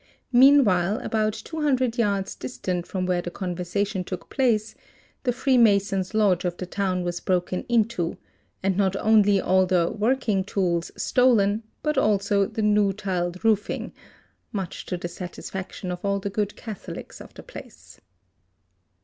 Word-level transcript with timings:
Meanwhile 0.33 0.97
about 1.03 1.33
200 1.33 1.95
yards 1.95 2.33
distant 2.33 2.87
from 2.87 3.05
where 3.05 3.21
the 3.21 3.29
conversation 3.29 4.03
took 4.03 4.31
place, 4.31 4.73
the 5.25 5.31
Freemason's 5.31 6.15
Lodge 6.15 6.43
of 6.43 6.57
the 6.57 6.65
town 6.65 7.03
was 7.03 7.19
broken 7.19 7.63
into, 7.69 8.17
and 8.63 8.75
not 8.75 8.95
only 8.95 9.39
all 9.39 9.67
the 9.67 9.93
"working 9.95 10.43
tools'' 10.43 10.89
stolen, 10.99 11.61
but 11.83 11.99
also 11.99 12.47
the 12.47 12.63
new 12.63 12.91
tiled 12.93 13.45
roofing; 13.45 13.93
much 14.51 14.87
to 14.87 14.97
the 14.97 15.07
satisfaction 15.07 15.91
of 15.91 16.03
all 16.03 16.19
the 16.19 16.31
good 16.31 16.55
catholics 16.55 17.21
of 17.21 17.35
the 17.35 17.43
place. 17.43 18.01